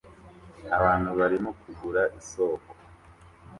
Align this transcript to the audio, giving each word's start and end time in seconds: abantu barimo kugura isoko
abantu 0.77 1.09
barimo 1.19 1.49
kugura 1.61 2.03
isoko 2.19 2.71